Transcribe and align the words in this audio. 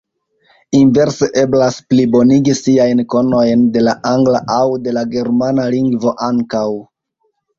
Inverse 0.77 1.27
eblas 1.41 1.75
plibonigi 1.91 2.55
siajn 2.61 3.03
konojn 3.15 3.67
de 3.75 3.83
la 3.89 3.95
angla 4.13 4.41
aŭ 4.55 4.63
de 4.87 4.95
la 4.99 5.05
germana 5.11 5.69
lingvo 5.75 6.17
ankaŭ. 6.29 6.65